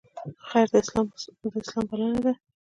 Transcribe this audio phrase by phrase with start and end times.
[0.47, 2.33] خیر د اسلام بلنه ده